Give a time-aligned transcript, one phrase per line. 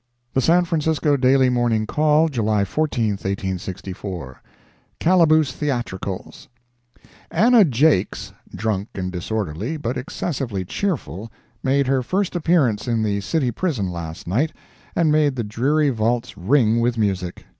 [0.33, 4.41] The San Francisco Daily Morning Call, July 14, 1864
[4.99, 6.47] CALABOOSE THEATRICALS
[7.29, 13.51] Anna Jakes, drunk and disorderly, but excessively cheerful, made her first appearance in the City
[13.51, 14.51] Prison last night,
[14.95, 17.45] and made the dreary vaults ring with music.